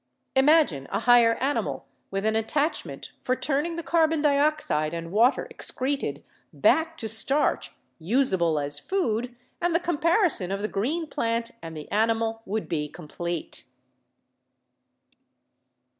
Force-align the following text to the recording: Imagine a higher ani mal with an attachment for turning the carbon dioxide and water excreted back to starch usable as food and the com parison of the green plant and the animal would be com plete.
Imagine 0.35 0.87
a 0.91 1.01
higher 1.01 1.35
ani 1.35 1.61
mal 1.61 1.85
with 2.09 2.25
an 2.25 2.35
attachment 2.35 3.11
for 3.21 3.35
turning 3.35 3.75
the 3.75 3.83
carbon 3.83 4.19
dioxide 4.19 4.95
and 4.95 5.11
water 5.11 5.45
excreted 5.51 6.23
back 6.51 6.97
to 6.97 7.07
starch 7.07 7.73
usable 7.99 8.57
as 8.57 8.79
food 8.79 9.35
and 9.61 9.75
the 9.75 9.79
com 9.79 9.99
parison 9.99 10.49
of 10.51 10.63
the 10.63 10.67
green 10.67 11.05
plant 11.05 11.51
and 11.61 11.77
the 11.77 11.87
animal 11.91 12.41
would 12.47 12.67
be 12.67 12.89
com 12.89 13.07
plete. 13.09 13.65